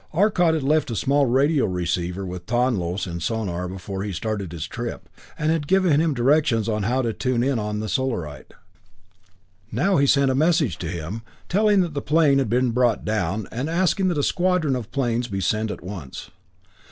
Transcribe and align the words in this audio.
Arcot 0.15 0.55
had 0.55 0.63
left 0.63 0.89
a 0.89 0.95
small 0.95 1.27
radio 1.27 1.65
receiver 1.67 2.25
with 2.25 2.47
Tonlos 2.47 3.05
in 3.05 3.19
Sonor 3.19 3.67
before 3.69 4.01
he 4.01 4.11
started 4.11 4.51
on 4.51 4.55
this 4.57 4.63
trip, 4.63 5.07
and 5.37 5.51
had 5.51 5.67
given 5.67 6.01
him 6.01 6.15
directions 6.15 6.67
on 6.67 6.81
how 6.81 7.03
to 7.03 7.13
tune 7.13 7.43
in 7.43 7.59
on 7.59 7.81
the 7.81 7.87
Solarite. 7.87 8.55
Now 9.71 9.97
he 9.97 10.07
sent 10.07 10.31
a 10.31 10.33
message 10.33 10.79
to 10.79 10.87
him, 10.87 11.21
telling 11.49 11.81
that 11.81 11.93
the 11.93 12.01
plane 12.01 12.39
had 12.39 12.49
been 12.49 12.71
brought 12.71 13.05
down, 13.05 13.47
and 13.51 13.69
asking 13.69 14.07
that 14.07 14.17
a 14.17 14.23
squadron 14.23 14.75
of 14.75 14.89
planes 14.89 15.27
be 15.27 15.39
sent 15.39 15.69
at 15.69 15.83
once. 15.83 16.31